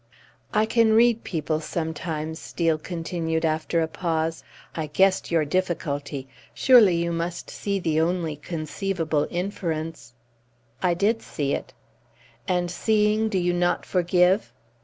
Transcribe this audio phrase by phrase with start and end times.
[0.51, 4.43] "I can read people sometimes," Steel continued after a pause.
[4.73, 6.27] "I guessed your difficulty.
[6.55, 10.13] Surely you must see the only conceivable inference?"
[10.81, 11.75] "I did see it."
[12.47, 14.51] "And, seeing, do you not forgive?"